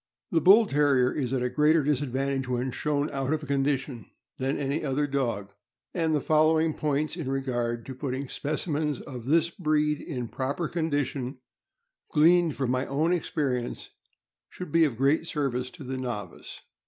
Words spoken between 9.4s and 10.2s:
breed